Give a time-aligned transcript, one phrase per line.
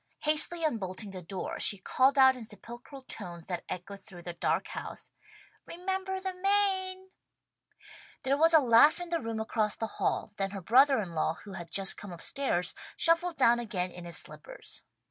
[0.21, 4.69] Hastily unbolting the door she called out in sepulchral tones that echoed through the dark
[4.69, 5.11] house,
[5.67, 7.11] "Remember the Maine!"
[8.23, 11.35] There was a laugh in the room across the hall, then her brother in law
[11.43, 14.81] who had just come up stairs, shuffled down again in his slippers.